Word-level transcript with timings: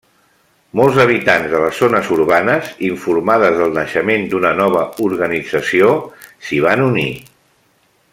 Molts 0.79 0.95
habitants 1.01 1.51
de 1.51 1.59
les 1.63 1.81
zones 1.83 2.09
urbanes, 2.15 2.71
informades 2.87 3.59
del 3.59 3.75
naixement 3.77 4.25
d'una 4.31 4.55
nova 4.61 4.87
organització, 5.11 5.93
s'hi 6.49 6.63
van 6.69 6.83
unir. 6.91 7.09